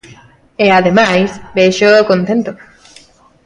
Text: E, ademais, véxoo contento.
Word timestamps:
E, 0.65 0.67
ademais, 0.79 1.29
véxoo 1.55 2.07
contento. 2.11 2.51